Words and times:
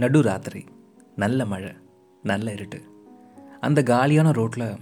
நடு 0.00 0.22
ராத்திரி 0.22 0.64
நல்ல 1.16 1.44
மழை 1.44 1.70
நல்ல 2.22 2.52
இருட்டு. 2.52 2.80
அந்த 3.60 3.82
காலியான 3.82 4.32
ரோட்டில் 4.32 4.76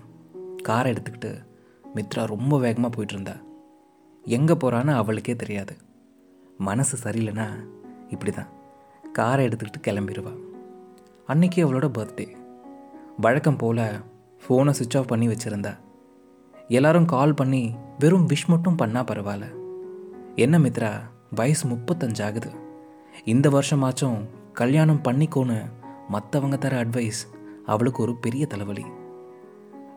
காரை 0.63 0.93
எடுத்துக்கிட்டு 0.93 1.31
மித்ரா 1.95 2.27
ரொம்ப 2.27 2.59
வேகமாக 2.59 2.91
போயிட்டுருந்தா. 2.95 3.35
எங்கே 4.25 4.53
போகிறான்னு 4.53 4.93
அவளுக்கே 4.95 5.37
தெரியாது. 5.37 5.77
மனசு 6.59 6.95
சரியில்லைன்னா 7.05 7.47
இப்படி 8.09 8.33
தான் 8.33 8.53
காரை 9.13 9.47
எடுத்துக்கிட்டு 9.47 9.85
கிளம்பிடுவா 9.87 10.35
அன்னைக்கு 11.27 11.67
அவளோட 11.67 11.91
பர்த்டே. 11.99 12.29
வழக்கம் 13.17 13.57
போல் 13.57 13.85
ஃபோனை 14.43 14.73
சுவிட்ச் 14.79 14.99
ஆஃப் 14.99 15.09
பண்ணி 15.09 15.29
வச்சுருந்தா. 15.29 15.75
எல்லாரும் 16.69 17.11
கால் 17.17 17.35
பண்ணி 17.35 17.75
வெறும் 17.99 18.29
விஷ் 18.29 18.47
மட்டும் 18.47 18.79
பண்ணால் 18.79 19.11
பரவாயில்ல. 19.11 19.47
என்ன 20.35 20.59
மித்ரா 20.59 20.93
வயசு 21.31 21.69
முப்பத்தஞ்சு 21.69 22.23
ஆகுது 22.23 22.51
இந்த 23.25 23.49
வருஷமாச்சும் 23.49 24.45
கல்யாணம் 24.57 25.01
பண்ணிக்கோன்னு 25.05 25.57
மற்றவங்க 26.13 26.59
தர 26.59 26.85
அட்வைஸ் 26.85 27.21
அவளுக்கு 27.67 28.03
ஒரு 28.03 28.17
பெரிய 28.17 28.47
தலைவலி. 28.47 28.85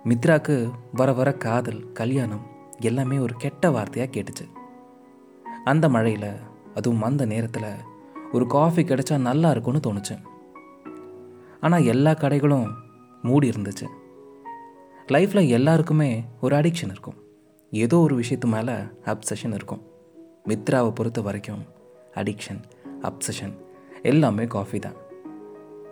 மித்ராக்கு 0.06 0.72
வர 0.94 1.14
வர 1.14 1.34
காதல் 1.34 1.92
கல்யாணம் 1.92 2.44
எல்லாமே 2.80 3.18
ஒரு 3.18 3.34
கெட்ட 3.38 3.70
வார்த்தையாக 3.70 4.12
கேட்டுச்சு. 4.16 4.46
அந்த 5.64 5.90
மழையில் 5.90 6.32
அதுவும் 6.76 7.02
அந்த 7.02 7.26
நேரத்தில் 7.26 7.70
ஒரு 8.32 8.48
காஃபி 8.48 8.84
கிடைச்சா 8.84 9.18
நல்லா 9.18 9.52
இருக்கும்னு 9.52 9.82
தோணுச்சு. 9.88 10.18
ஆனால் 11.62 11.86
எல்லா 11.86 12.12
கடைகளும் 12.12 12.68
மூடி 13.22 13.50
இருந்துச்சு. 13.50 13.88
லைஃப்பில் 15.08 15.50
எல்லாருக்குமே 15.50 16.26
ஒரு 16.42 16.56
அடிக்ஷன் 16.56 16.94
இருக்கும். 16.96 17.18
ஏதோ 17.72 17.98
ஒரு 17.98 18.20
விஷயத்து 18.20 18.46
மேலே 18.46 18.74
அப்சஷன் 19.06 19.54
இருக்கும். 19.54 19.84
மித்ராவை 20.48 20.92
பொறுத்த 20.92 21.22
வரைக்கும் 21.22 21.64
அடிக்ஷன் 22.14 22.62
அப்சஷன் 23.02 23.68
எல்லாமே 24.04 24.46
காஃபி 24.56 24.80
தான். 24.80 24.98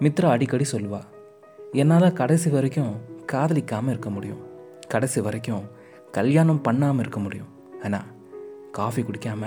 மித்ரா 0.03 0.29
அடிக்கடி 0.35 0.65
சொல்லுவா 0.71 1.01
என்னால் 1.71 2.13
கடைசி 2.13 2.49
வரைக்கும் 2.49 2.93
காதலிக்காமல் 3.31 3.93
இருக்க 3.93 4.09
முடியும். 4.09 4.43
கடைசி 4.87 5.21
வரைக்கும் 5.21 5.63
கல்யாணம் 6.11 6.61
பண்ணாமல் 6.61 7.03
இருக்க 7.03 7.19
முடியும். 7.19 7.49
ஆனால் 7.83 8.11
காஃபி 8.71 9.01
குடிக்காம 9.01 9.45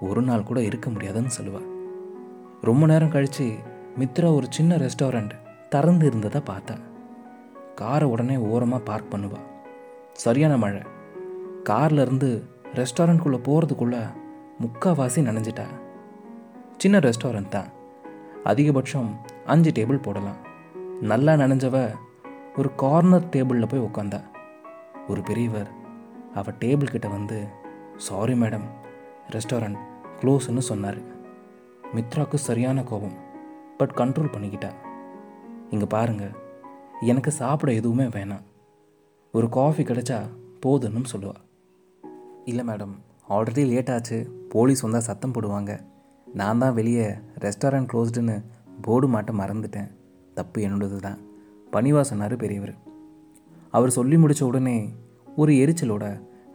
ஒரு 0.00 0.22
நாள் 0.22 0.46
கூட 0.50 0.62
இருக்க 0.62 0.90
முடியாதுன்னு 0.90 1.32
சொல்லுவா. 1.38 1.62
ரொம்ப 2.68 2.86
நேரம் 2.86 3.12
கழித்து 3.14 3.46
மித்ரா 3.98 4.34
ஒரு 4.36 4.46
சின்ன 4.50 4.76
ரெஸ்டாரண்ட் 4.76 5.34
திறந்து 5.68 6.06
இருந்ததை 6.06 6.40
பார்த்தா 6.50 6.76
காரை 7.74 8.08
உடனே 8.08 8.36
ஓரமாக 8.36 8.86
பார்க் 8.88 9.12
பண்ணுவா. 9.12 9.40
சரியான 10.12 10.56
மழை. 10.56 10.82
கார்லேருந்து 11.68 12.42
ரெஸ்டாரண்ட்குள்ளே 12.74 13.38
போகிறதுக்குள்ளே 13.46 14.02
முக்காவாசி 14.62 15.20
நனைஞ்சிட்டா. 15.28 15.66
சின்ன 16.76 16.98
ரெஸ்டாரண்ட் 16.98 17.48
தான். 17.48 17.70
அதிகபட்சம் 18.44 19.08
அஞ்சு 19.46 19.70
டேபிள் 19.70 20.02
போடலாம். 20.02 20.38
நல்லா 21.00 21.32
நனைஞ்சவ 21.32 21.76
ஒரு 22.56 22.70
கார்னர் 22.74 23.28
டேபிளில் 23.34 23.68
போய் 23.68 23.86
உட்காந்தா 23.88 24.20
ஒரு 25.08 25.20
பெரியவர் 25.22 25.70
அவள் 26.34 26.54
டேபிள் 26.54 26.92
கிட்ட 26.92 27.08
வந்து 27.08 27.46
சாரி 27.96 28.32
மேடம் 28.32 28.66
ரெஸ்டாரண்ட் 29.30 29.78
க்ளோஸ்னு 30.20 30.58
சொன்னார். 30.58 31.00
மித்ராக்கு 31.94 32.34
சரியான 32.34 32.82
கோபம் 32.82 33.16
பட் 33.76 33.94
கண்ட்ரோல் 33.96 34.32
பண்ணிக்கிட்டா. 34.34 34.70
இங்கே 35.70 35.86
பாருங்க 35.86 36.30
எனக்கு 37.00 37.30
சாப்பிட 37.30 37.72
எதுவுமே 37.72 38.04
வேணாம். 38.04 38.44
ஒரு 39.32 39.48
காஃபி 39.48 39.82
கிடைச்சா 39.82 40.18
போதுன்னு 40.66 41.12
சொல்லுவாள் 41.14 41.44
இல்லை 42.44 42.64
மேடம் 42.66 42.94
ஆல்ரெடி 43.28 43.64
லேட் 43.68 43.90
ஆச்சு. 43.90 44.18
போலீஸ் 44.48 44.80
வந்தால் 44.80 45.08
சத்தம் 45.08 45.32
போடுவாங்க. 45.32 45.72
நான் 46.34 46.58
தான் 46.58 46.74
வெளியே 46.74 47.06
ரெஸ்டாரண்ட் 47.44 47.88
க்ளோஸ்டுன்னு 47.90 48.44
போர்டு 48.82 49.06
மாட்ட 49.08 49.30
மறந்துட்டேன். 49.40 49.90
தப்பு 50.34 50.62
என்னோடது 50.66 50.96
தான் 50.96 51.18
பணிவா 51.72 52.00
சொன்னார் 52.00 52.36
பெரியவர். 52.36 52.74
அவர் 53.70 53.90
சொல்லி 53.90 54.16
முடித்த 54.16 54.46
உடனே 54.46 54.76
ஒரு 55.36 55.52
எரிச்சலோட 55.52 56.04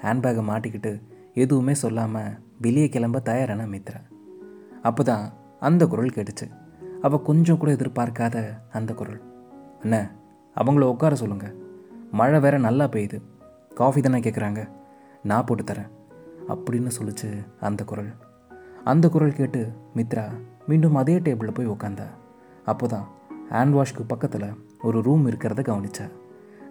ஹேண்ட்பேக்கை 0.03 0.43
மாட்டிக்கிட்டு 0.51 1.01
எதுவுமே 1.33 1.73
சொல்லாமல் 1.73 2.35
வெளியே 2.61 2.89
கிளம்ப 2.89 3.19
தயாரான 3.19 3.65
மித்ரா. 3.65 4.01
அப்போ 4.81 5.03
தான் 5.03 5.25
அந்த 5.59 5.87
குரல் 5.87 6.15
கேட்டுச்சு. 6.15 6.47
அவள் 7.01 7.21
கொஞ்சம் 7.21 7.57
கூட 7.57 7.71
எதிர்பார்க்காத 7.71 8.45
அந்த 8.71 8.93
குரல். 8.93 9.21
அண்ணே 9.83 10.01
அவங்கள 10.55 10.85
உட்கார 10.93 11.15
சொல்லுங்கள் 11.15 11.57
மழை 12.11 12.39
வேற 12.39 12.57
நல்லா 12.57 12.85
பெய்யுது. 12.85 13.17
காஃபி 13.73 14.01
தானே 14.01 14.19
கேட்குறாங்க 14.19 14.61
நான் 15.23 15.45
போட்டு 15.45 15.63
தரேன். 15.63 15.91
அப்படின்னு 16.47 16.91
சொல்லிச்சு 16.99 17.29
அந்த 17.59 17.83
குரல். 17.83 18.11
அந்த 18.91 19.09
குரல் 19.09 19.37
கேட்டு 19.37 19.61
மித்ரா 19.95 20.23
மீண்டும் 20.67 20.95
அதே 20.95 21.19
டேபிளில் 21.19 21.55
போய் 21.57 21.67
உக்காந்தா. 21.67 22.05
அப்போ 22.71 22.87
தான் 22.87 23.05
ஹேண்ட் 23.51 23.75
வாஷ்க்கு 23.77 24.03
பக்கத்தில் 24.11 24.45
ஒரு 24.81 25.01
ரூம் 25.01 25.23
இருக்கிறத 25.29 25.61
கவனிச்சா. 25.69 26.05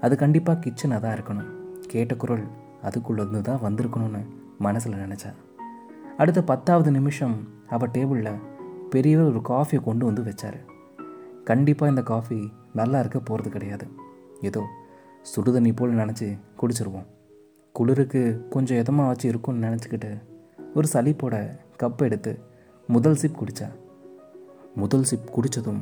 அது 0.00 0.16
கண்டிப்பாக 0.16 0.60
கிச்சனாக 0.64 1.00
தான் 1.00 1.14
இருக்கணும். 1.16 1.48
கேட்ட 1.92 2.14
குரல் 2.14 2.44
அதுக்குள்ளேருந்து 2.82 3.40
தான் 3.40 3.60
வந்திருக்கணும்னு 3.66 4.22
மனசில் 4.58 4.94
நினச்சா. 4.94 5.30
அடுத்த 6.16 6.42
பத்தாவது 6.42 6.90
நிமிஷம் 6.90 7.36
அவள் 7.68 7.92
டேபிளில் 7.96 8.40
பெரியவர் 8.90 9.30
ஒரு 9.32 9.42
காஃபியை 9.48 9.82
கொண்டு 9.82 10.04
வந்து 10.04 10.22
வச்சார். 10.22 10.58
கண்டிப்பாக 11.44 11.92
இந்த 11.92 12.02
காஃபி 12.02 12.38
நல்லா 12.72 12.98
இருக்க 12.98 13.18
போகிறது 13.20 13.50
கிடையாது. 13.50 13.86
ஏதோ 14.40 14.62
சுடுதண்ணி 15.32 15.72
போல் 15.76 16.00
நினச்சி 16.02 16.38
குடிச்சிருவோம். 16.62 17.08
குளிருக்கு 17.72 18.48
கொஞ்சம் 18.50 18.80
இதமாக 18.84 19.10
வச்சு 19.12 19.28
இருக்கும்னு 19.32 19.66
நினச்சிக்கிட்டு 19.68 20.12
ஒரு 20.74 20.88
சளிப்போட 20.92 21.62
கப் 21.82 21.96
எடுத்து 21.96 22.40
முதல் 22.86 23.14
சிப் 23.14 23.36
குடித்தா 23.40 23.68
முதல் 24.74 25.02
சிப் 25.02 25.30
குடித்ததும் 25.36 25.80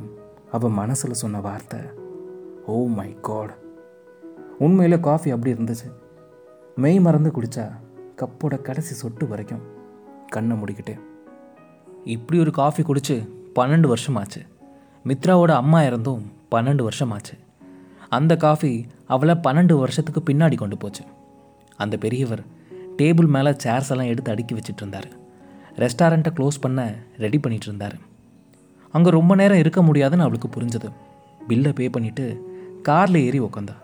அவள் 0.51 0.71
மனசில் 0.71 1.13
சொன்ன 1.13 1.41
வார்த்தை 1.41 1.79
ஓ 2.65 2.85
மை 2.85 3.17
காட் 3.21 3.55
உண்மையில் 4.59 4.99
காஃபி 4.99 5.29
அப்படி 5.29 5.53
இருந்துச்சு. 5.53 5.87
மெய் 6.75 6.99
மறந்து 6.99 7.31
குடித்தா 7.31 7.71
கப்போட 8.17 8.61
கடைசி 8.61 8.93
சொட்டு 8.93 9.27
வரைக்கும் 9.27 9.63
கண்ணை 10.27 10.57
முடிக்கிட்டேன். 10.57 10.99
இப்படி 12.03 12.39
ஒரு 12.39 12.51
காஃபி 12.51 12.83
குடித்து 12.83 13.15
பன்னெண்டு 13.55 13.87
வருஷம் 13.87 14.15
ஆச்சு 14.15 14.41
மித்ராவோட 15.05 15.51
அம்மா 15.51 15.79
இறந்தும் 15.81 16.21
பன்னெண்டு 16.51 16.81
வருஷம் 16.81 17.11
ஆச்சு 17.11 17.33
அந்த 18.09 18.37
காஃபி 18.37 18.85
அவளை 19.05 19.35
பன்னெண்டு 19.35 19.79
வருஷத்துக்கு 19.79 20.33
பின்னாடி 20.33 20.57
கொண்டு 20.57 20.77
போச்சு. 20.77 21.03
அந்த 21.75 21.97
பெரியவர் 21.97 22.43
டேபிள் 22.97 23.27
மேலே 23.27 23.49
சேர்ஸ் 23.49 23.89
எல்லாம் 23.89 24.07
எடுத்து 24.07 24.31
அடுக்கி 24.31 24.55
வச்சுட்டு 24.55 24.81
இருந்தாரு. 24.81 25.11
ரெஸ்டாரண்ட்டை 25.75 26.31
க்ளோஸ் 26.37 26.61
பண்ண 26.61 26.95
ரெடி 27.17 27.39
பண்ணிகிட்டு 27.39 27.69
இருந்தார் 27.69 27.95
அங்கே 28.91 29.09
ரொம்ப 29.09 29.35
நேரம் 29.35 29.57
இருக்க 29.57 29.81
முடியாதுன்னு 29.81 30.23
அவளுக்கு 30.23 30.47
புரிஞ்சது. 30.47 30.89
பில்லை 31.47 31.73
பே 31.73 31.87
பண்ணிவிட்டு 31.87 32.39
காரில் 32.81 33.15
ஏறி 33.15 33.41
உக்காந்தா. 33.41 33.75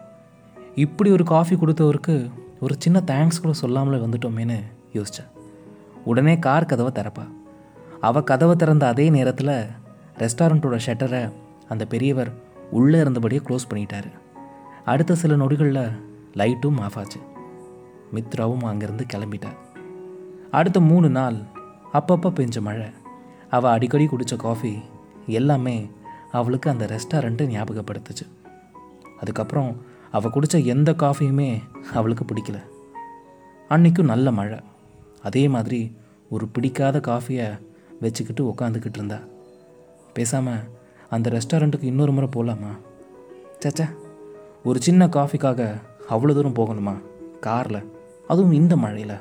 இப்படி 0.75 1.11
ஒரு 1.11 1.23
காஃபி 1.23 1.55
கொடுத்தவருக்கு 1.55 2.31
ஒரு 2.59 2.75
சின்ன 2.79 3.01
தேங்க்ஸ் 3.05 3.41
கூட 3.41 3.53
சொல்லாமலே 3.53 4.05
வந்துட்டோமேன்னு 4.05 4.57
யோசித்தேன் 4.93 5.29
உடனே 6.05 6.39
கார் 6.39 6.65
கதவை 6.65 6.91
திறப்பா. 6.95 7.25
அவள் 8.01 8.23
கதவை 8.23 8.55
திறந்த 8.55 8.87
அதே 8.87 9.09
நேரத்தில் 9.09 9.55
ரெஸ்டாரண்ட்டோட 10.17 10.79
ஷட்டரை 10.85 11.31
அந்த 11.69 11.85
பெரியவர் 11.85 12.31
உள்ளே 12.71 12.99
இருந்தபடியே 12.99 13.41
க்ளோஸ் 13.47 13.69
பண்ணிட்டாரு. 13.73 14.11
அடுத்த 14.85 15.15
சில 15.15 15.35
நொடிகளில் 15.35 15.91
லைட்டும் 16.33 16.79
ஆஃப் 16.79 16.97
ஆச்சு. 16.97 17.19
மித்ராவும் 18.13 18.67
அங்கேருந்து 18.71 19.05
கிளம்பிட்டார் 19.13 19.57
அடுத்த 20.51 20.79
மூணு 20.79 21.09
நாள் 21.09 21.35
அப்பப்போ 21.93 22.29
பெஞ்ச 22.29 22.61
மழை. 22.61 22.87
அவள் 23.49 23.71
அடிக்கடி 23.71 24.05
குடித்த 24.05 24.35
காஃபி 24.35 24.79
எல்லாமே 25.27 25.89
அவளுக்கு 26.31 26.69
அந்த 26.69 26.85
ரெஸ்டாரண்ட்டை 26.85 27.45
ஞாபகப்படுத்துச்சு. 27.55 28.25
அதுக்கப்புறம் 29.19 29.85
அவள் 30.11 30.31
குடித்த 30.31 30.59
எந்த 30.59 30.91
காஃபியுமே 30.91 31.61
அவளுக்கு 31.93 32.25
பிடிக்கல. 32.25 32.59
அன்றைக்கும் 33.69 34.05
நல்ல 34.05 34.31
மழை. 34.31 34.59
அதே 35.23 35.47
மாதிரி 35.47 35.95
ஒரு 36.29 36.47
பிடிக்காத 36.47 36.99
காஃபியை 36.99 37.59
வச்சுக்கிட்டு 37.99 38.43
உக்காந்துக்கிட்டு 38.43 38.97
இருந்தா. 38.99 39.19
பேசாமல் 40.13 40.59
அந்த 41.09 41.29
ரெஸ்டாரண்ட்டுக்கு 41.29 41.83
இன்னொரு 41.83 42.11
முறை 42.11 42.29
போகலாமா 42.31 42.71
சச்சா 43.65 43.89
ஒரு 44.63 44.81
சின்ன 44.81 45.07
காஃபிக்காக 45.07 45.81
அவ்வளோ 46.09 46.33
தூரம் 46.33 46.53
போகணுமா? 46.53 47.01
காரில். 47.39 47.93
அதுவும் 48.27 48.51
இந்த 48.51 48.77
மழையில். 48.77 49.17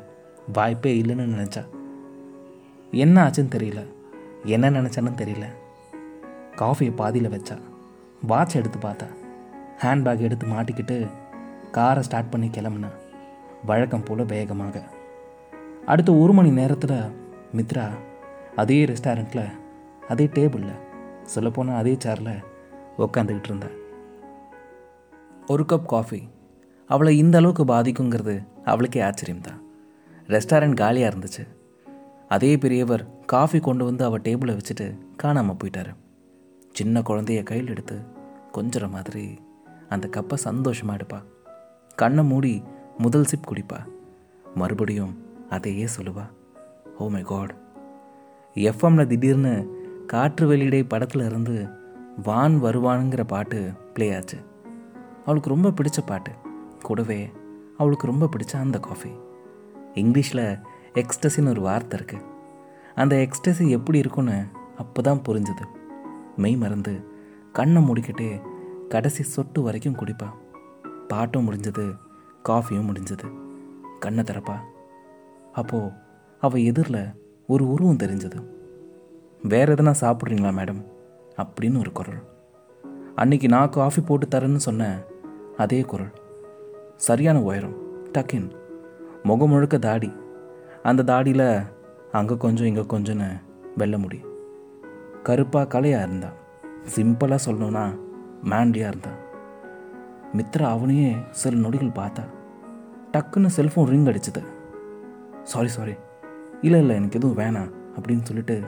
வாய்ப்பே 0.53 1.01
இல்லைன்னு 1.01 1.33
நினச்சா. 1.35 1.65
என்ன 2.91 3.27
ஆச்சுன்னு 3.27 3.41
தெரியல. 3.41 3.87
என்ன 4.45 4.71
நினச்சேன்னு 4.71 5.15
தெரியல. 5.15 5.45
காஃபியை 6.57 6.95
பாதியில் 6.95 7.31
வச்சா. 7.31 7.59
வாட்ச் 8.23 8.57
எடுத்து 8.57 8.79
பார்த்தா. 8.79 9.07
ஹேண்ட்பேக் 9.79 10.19
எடுத்து 10.19 10.47
மாட்டிக்கிட்டு 10.47 11.11
காரை 11.71 12.03
ஸ்டார்ட் 12.03 12.31
பண்ணி 12.31 12.49
கிளம்புனா. 12.49 12.89
வழக்கம் 13.67 14.03
போல் 14.03 14.25
வேகமாக. 14.25 14.83
அடுத்த 15.87 16.15
ஒரு 16.15 16.33
மணி 16.33 16.51
நேரத்தில் 16.51 17.01
மித்ரா 17.57 17.89
அதே 18.57 18.85
ரெஸ்டாரண்ட்டில் 18.85 19.51
அதே 20.09 20.27
டேபிளில் 20.27 20.79
சொல்லப்போனால் 21.23 21.79
அதே 21.79 21.97
சேரில் 22.05 22.45
உக்காந்துக்கிட்டு 22.99 23.45
இருந்தா. 23.45 23.67
ஒரு 25.47 25.65
கப் 25.69 25.87
காஃபி. 25.87 26.29
அவளை 26.87 27.19
இந்த 27.19 27.39
அளவுக்கு 27.39 27.65
பாதிக்குங்கிறது 27.65 28.47
அவளுக்கே 28.65 29.01
ஆச்சரியம்தான். 29.01 29.61
ரெஸ்டாரண்ட் 30.27 30.75
காலியாக 30.75 31.17
இருந்துச்சு. 31.17 31.58
அதே 32.29 32.59
பெரியவர் 32.59 33.25
காஃபி 33.25 33.59
கொண்டு 33.59 33.85
வந்து 33.85 34.05
அவள் 34.05 34.21
டேபிளை 34.21 34.59
வச்சுட்டு 34.59 34.99
காணாமல் 35.17 35.57
போயிட்டாரு. 35.57 35.95
சின்ன 36.73 37.01
குழந்தைய 37.01 37.43
கையில் 37.43 37.69
எடுத்து 37.69 38.01
கொஞ்சற 38.53 38.91
மாதிரி 38.91 39.39
அந்த 39.89 40.09
கப்பை 40.09 40.35
சந்தோஷமாக 40.35 41.03
எடுப்பா. 41.03 41.23
கண்ணை 41.95 42.25
மூடி 42.25 42.63
முதல் 42.99 43.25
சிப் 43.25 43.53
குடிப்பா. 43.53 43.85
மறுபடியும் 44.55 45.27
அதையே 45.51 45.87
சொல்லுவா. 46.01 46.31
Oh 46.99 47.09
my 47.09 47.23
God. 47.23 47.55
எஃப்எம்ல 48.55 49.07
திடீர்னு 49.07 49.67
காற்று 50.07 50.53
வெளியிடை 50.53 50.85
படத்தில் 50.89 51.27
இருந்து 51.27 51.69
வான் 52.23 52.63
வருவானுங்கிற 52.63 53.25
பாட்டு 53.25 53.73
ப்ளே 53.95 54.15
ஆச்சு. 54.15 54.39
அவளுக்கு 55.25 55.51
ரொம்ப 55.51 55.69
பிடிச்ச 55.69 56.07
பாட்டு. 56.07 56.33
கூடவே 56.83 57.31
அவளுக்கு 57.77 58.07
ரொம்ப 58.07 58.29
பிடிச்ச 58.37 58.57
அந்த 58.57 58.79
காஃபி 58.79 59.11
இங்கிலீஷில் 59.95 60.61
எக்ஸ்டசின்னு 60.99 61.49
ஒரு 61.49 61.61
வார்த்தை 61.61 62.01
இருக்குது 62.01 62.25
அந்த 62.95 63.17
எக்ஸ்டசி 63.17 63.69
எப்படி 63.69 63.99
இருக்குன்னு 63.99 64.45
அப்போ 64.79 65.03
தான் 65.03 65.23
புரிஞ்சுது. 65.29 65.65
மெய் 66.37 66.57
மறந்து 66.57 67.05
கண்ணை 67.53 67.83
மூடிக்கிட்டே 67.83 68.43
கடைசி 68.89 69.23
சொட்டு 69.23 69.63
வரைக்கும் 69.63 69.97
குடிப்பா. 69.97 70.31
பாட்டும் 71.09 71.53
முடிஞ்சது 71.53 71.97
காஃபியும் 72.49 72.95
முடிஞ்சது. 72.95 73.33
கண்ணை 73.99 74.25
திறப்பா. 74.25 74.55
அப்போது 75.53 75.91
அவள் 76.41 76.61
எதிரில் 76.61 77.07
ஒரு 77.47 77.71
உருவம் 77.71 77.97
தெரிஞ்சது. 77.97 78.45
வேற 79.43 79.75
எதனா 79.75 79.95
சாப்பிட்றீங்களா 80.01 80.53
மேடம்? 80.53 80.85
அப்படின்னு 81.37 81.79
ஒரு 81.79 81.93
குரல். 81.93 82.23
அன்னைக்கு 83.15 83.49
நான் 83.49 83.71
காஃபி 83.71 84.03
போட்டு 84.03 84.27
தரேன்னு 84.27 84.57
சொன்னேன் 84.57 84.99
அதே 85.57 85.81
குரல். 85.81 86.13
சரியான 86.97 87.43
உயரம் 87.43 87.77
டக்கின். 88.13 88.53
முகம் 89.23 89.51
முழுக்க 89.51 89.79
தாடி. 89.79 90.13
அந்த 90.83 91.03
தாடியில் 91.03 91.67
அங்கே 92.13 92.37
கொஞ்சம் 92.37 92.67
இங்கே 92.67 92.81
கொஞ்சம்னு 92.81 93.41
வெள்ள 93.77 93.99
முடி. 93.99 94.25
கருப்பாக 95.23 95.81
கலையாக 95.81 96.03
இருந்தா. 96.03 96.31
சிம்பிளாக 96.95 97.39
சொல்லணும்னா 97.47 97.99
மேண்டியாக 98.45 98.93
இருந்தா. 98.93 99.11
மித்ரா 100.37 100.63
அவனையே 100.63 101.17
சில 101.31 101.69
நொடிகள் 101.69 101.89
பார்த்தா. 101.89 102.25
டக்குன்னு 103.13 103.49
செல்ஃபோன் 103.57 103.85
ரிங் 103.85 104.05
அடிச்சுது. 104.05 104.43
சாரி 105.43 105.69
சாரி 105.69 105.95
இல்லை 106.61 106.81
இல்லை 106.81 106.97
எனக்கு 106.97 107.19
எதுவும் 107.19 107.37
வேணாம் 107.37 107.73
அப்படின்னு 107.99 108.23
சொல்லிட்டு 108.23 108.63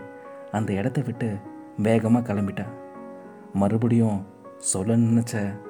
அந்த 0.50 0.72
இடத்த 0.72 1.00
விட்டு 1.00 1.36
வேகமாக 1.76 2.34
கிளம்பிட்டேன் 2.34 2.78
மறுபடியும் 3.52 4.26
சொல்ல 4.56 4.96
நினச்ச 4.96 5.60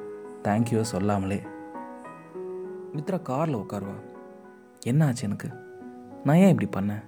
தேங்க்யூ 0.45 0.81
சொல்லாமலே. 0.81 1.43
மித்ரா 2.97 3.23
காரில் 3.23 3.57
உட்காருவா. 3.57 3.95
என்ன 4.81 5.07
ஆச்சு 5.07 5.27
எனக்கு? 5.27 5.51
நான் 6.25 6.37
ஏன் 6.37 6.59
இப்படி 6.59 6.87
பண்ணேன்? 6.87 7.03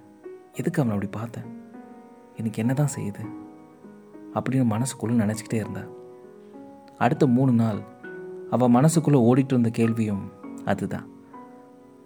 எதுக்கு 0.53 0.81
அவனை 0.81 1.01
அப்படி 1.01 1.19
பார்த்தேன்? 1.19 1.61
எனக்கு 2.35 2.59
என்ன 2.59 2.73
தான் 2.73 2.89
செய்யுது? 2.95 3.25
அப்படின்னு 4.33 4.73
மனசுக்குள்ளே 4.73 5.13
நினச்சிக்கிட்டே 5.13 5.53
இருந்தா. 5.53 5.81
அடுத்த 6.97 7.27
மூணு 7.27 7.51
நாள் 7.51 7.79
அவள் 8.49 8.71
மனசுக்குள்ளே 8.71 9.17
ஓடிட்டு 9.17 9.45
இருந்த 9.45 9.69
கேள்வியும் 9.69 10.31
அதுதான். 10.65 11.07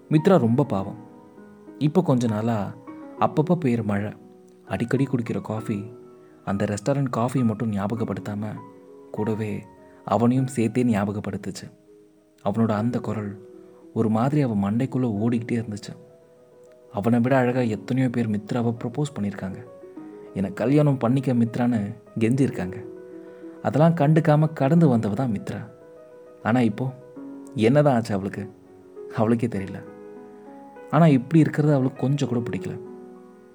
மித்ரா 0.09 0.37
ரொம்ப 0.37 0.63
பாவம். 0.63 0.95
இப்போ 1.77 2.01
கொஞ்ச 2.01 2.27
நாளாக 2.27 2.73
அப்பப்போ 3.19 3.57
பெய்கிற 3.65 3.83
மழை 3.83 4.13
அடிக்கடி 4.67 5.03
குடிக்கிற 5.05 5.41
காஃபி 5.41 5.91
அந்த 6.45 6.65
ரெஸ்டாரண்ட் 6.65 7.07
காஃபியை 7.17 7.43
மட்டும் 7.43 7.71
ஞாபகப்படுத்தாமல் 7.71 8.59
கூடவே 9.11 9.65
அவனையும் 10.05 10.47
சேர்த்தே 10.47 10.83
ஞாபகப்படுத்துச்சு. 10.83 11.71
அவனோட 12.43 12.71
அந்த 12.71 12.99
குரல் 12.99 13.49
ஒரு 13.93 14.09
மாதிரி 14.09 14.41
அவன் 14.41 14.63
மண்டைக்குள்ளே 14.63 15.07
ஓடிக்கிட்டே 15.07 15.51
இருந்துச்சு. 15.51 16.06
அவனை 16.93 17.19
விட 17.19 17.37
அழகாக 17.37 17.65
எத்தனையோ 17.65 18.09
பேர் 18.09 18.29
மித்ராவை 18.29 18.75
ப்ரப்போஸ் 18.83 19.13
பண்ணியிருக்காங்க. 19.15 19.59
என்னை 20.33 20.53
கல்யாணம் 20.53 20.97
பண்ணிக்க 20.97 21.33
மித்ரான்னு 21.33 21.95
கெஞ்சிருக்காங்க 22.19 22.77
அதெல்லாம் 23.63 23.95
கண்டுக்காமல் 23.95 24.53
கடந்து 24.53 24.87
வந்தவ 24.87 25.13
தான் 25.13 25.33
மித்ரா. 25.35 25.61
ஆனால் 26.43 26.63
இப்போது 26.63 26.95
என்ன 27.55 27.81
தான் 27.81 27.95
ஆச்சு 27.95 28.13
அவளுக்கு? 28.13 28.49
அவளுக்கே 29.15 29.47
தெரியல. 29.47 29.79
ஆனால் 30.91 31.11
இப்படி 31.11 31.39
இருக்கிறது 31.39 31.73
அவளுக்கு 31.73 31.99
கொஞ்சம் 31.99 32.29
கூட 32.29 32.39
பிடிக்கல. 32.39 32.79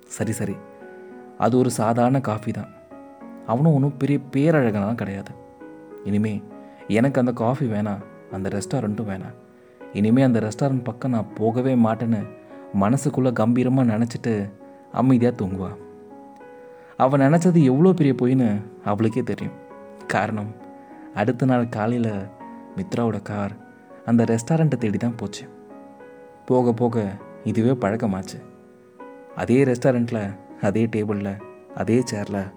சரி 0.07 0.33
சரி. 0.33 0.57
அது 1.39 1.59
ஒரு 1.59 1.71
சாதாரண 1.71 2.21
காஃபி 2.21 2.51
தான். 2.51 2.71
அவனும் 3.47 3.75
ஒன்றும் 3.75 3.97
பெரிய 3.97 4.19
பேரழகனாலாம் 4.37 4.95
கிடையாது. 4.95 5.33
இனிமே 6.05 6.43
எனக்கு 6.89 7.21
அந்த 7.21 7.33
காஃபி 7.33 7.67
வேணாம் 7.67 8.03
அந்த 8.33 8.49
ரெஸ்டாரண்ட்டும் 8.49 9.11
வேணாம். 9.13 9.35
இனிமேல் 9.93 10.25
அந்த 10.25 10.41
ரெஸ்டாரண்ட் 10.41 10.85
பக்கம் 10.85 11.11
நான் 11.11 11.35
போகவே 11.35 11.75
மாட்டேன்னு 11.75 12.21
மனசுக்குள்ளே 12.81 13.33
கம்பீரமாக 13.33 13.91
நினச்சிட்டு 13.93 14.53
அமைதியாக 14.93 15.45
தூங்குவா. 15.45 15.71
அவள் 16.97 17.21
நினச்சது 17.21 17.63
எவ்வளோ 17.63 17.93
பெரிய 17.93 18.15
பொய்ன்னு 18.15 18.63
அவளுக்கே 18.85 19.23
தெரியும். 19.23 19.55
காரணம் 20.07 20.55
அடுத்த 21.15 21.47
நாள் 21.47 21.69
காலையில் 21.69 22.13
மித்ராவோட 22.77 23.23
கார் 23.23 23.53
அந்த 24.05 24.25
ரெஸ்டாரண்ட்டை 24.25 24.77
தேடி 24.77 24.99
தான் 24.99 25.17
போச்சு. 25.17 25.45
போக 26.47 26.73
போக 26.73 27.17
இதுவே 27.45 27.71
பழக்கமாச்சு. 27.71 28.39
அதே 29.35 29.65
ரெஸ்டாரண்ட்டில் 29.65 30.37
அதே 30.63 30.87
டேபிளில் 30.87 31.41
அதே 31.75 32.03
சேரில் 32.11 32.53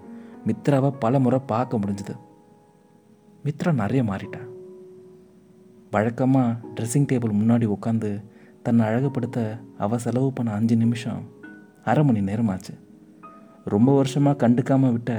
மித்ராவை 0.46 0.90
பல 0.98 1.18
முறை 1.18 1.40
பார்க்க 1.46 1.78
முடிஞ்சுது. 1.78 2.14
மித்ரா 3.44 3.72
நிறைய 3.72 4.02
மாறிட்டா. 4.12 4.40
வழக்கமாக 5.90 6.58
ட்ரெஸ்ஸிங் 6.74 7.08
டேபிள் 7.12 7.38
முன்னாடி 7.40 7.66
உட்காந்து 7.76 8.24
தன்னை 8.66 8.84
அழகுப்படுத்த 8.88 9.38
அவ 9.84 9.98
செலவு 10.04 10.28
பண்ண 10.32 10.50
அஞ்சு 10.58 10.76
நிமிஷம் 10.82 11.22
அரை 11.90 12.02
மணி 12.04 12.20
நேரம் 12.28 12.50
ஆச்சு 12.52 12.74
ரொம்ப 13.74 13.90
வருஷமாக 13.96 14.40
கண்டுக்காமல் 14.42 14.94
விட்ட 14.96 15.12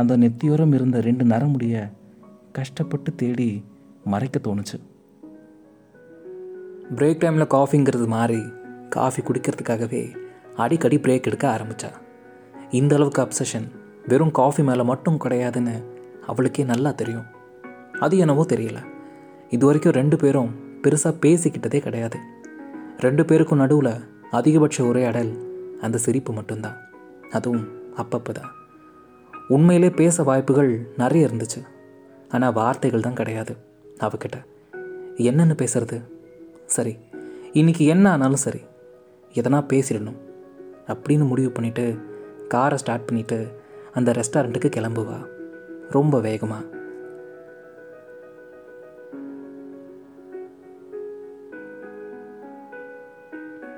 அந்த 0.00 0.12
நெத்தியோரம் 0.22 0.74
இருந்த 0.76 1.00
ரெண்டு 1.06 1.24
நரமுடிய 1.32 1.76
கஷ்டப்பட்டு 2.52 3.10
தேடி 3.14 3.48
மறைக்க 4.04 4.36
தோணுச்சு. 4.38 4.78
பிரேக் 6.96 7.22
டைமில் 7.22 7.52
காஃபிங்கிறது 7.54 8.06
மாறி 8.06 8.40
காஃபி 8.96 9.22
குடிக்கிறதுக்காகவே 9.22 10.02
அடிக்கடி 10.56 10.98
பிரேக் 10.98 11.28
எடுக்க 11.30 11.46
ஆரம்பித்தா 11.54 11.90
இந்த 12.70 12.94
அளவுக்கு 12.98 13.22
அப்சஷன் 13.22 13.66
வெறும் 14.06 14.36
காஃபி 14.40 14.62
மேலே 14.62 14.84
மட்டும் 14.92 15.20
கிடையாதுன்னு 15.24 15.74
அவளுக்கே 16.26 16.64
நல்லா 16.64 16.90
தெரியும். 17.00 17.26
அது 18.00 18.14
என்னவோ 18.18 18.44
தெரியல. 18.48 18.78
இது 19.54 19.64
வரைக்கும் 19.66 19.96
ரெண்டு 20.00 20.16
பேரும் 20.16 20.50
பெருசாக 20.82 21.20
பேசிக்கிட்டதே 21.24 21.78
கிடையாது. 21.78 22.18
ரெண்டு 23.04 23.24
பேருக்கும் 23.24 23.58
நடுவில் 23.58 23.94
அதிகபட்ச 24.30 24.82
உரையாடல் 24.82 25.32
அந்த 25.80 25.98
சிரிப்பு 25.98 26.32
மட்டும்தான். 26.32 26.76
அதுவும் 27.30 27.66
அப்பப்போ 27.96 28.32
தான். 28.32 28.52
உண்மையிலே 29.48 29.90
பேச 29.90 30.22
வாய்ப்புகள் 30.22 30.70
நிறைய 30.96 31.28
இருந்துச்சு. 31.28 31.60
ஆனால் 32.28 32.52
வார்த்தைகள் 32.52 33.00
தான் 33.00 33.18
கிடையாது 33.20 33.56
அவகிட்ட. 34.00 34.38
என்னென்னு 35.16 35.56
பேசுறது? 35.62 35.98
சரி 36.66 36.96
இன்னைக்கு 37.52 37.84
என்ன 37.86 38.10
ஆனாலும் 38.10 38.44
சரி 38.46 38.62
எதனா 39.34 39.60
பேசிடணும் 39.72 40.18
அப்படின்னு 40.86 41.26
முடிவு 41.26 41.52
பண்ணிவிட்டு 41.56 41.84
காரை 42.48 42.78
ஸ்டார்ட் 42.78 43.08
பண்ணிவிட்டு 43.10 43.38
அந்த 43.92 44.12
ரெஸ்டாரண்ட்டுக்கு 44.12 44.70
கிளம்புவா. 44.76 45.18
ரொம்ப 45.90 46.20
வேகமாக 46.20 46.64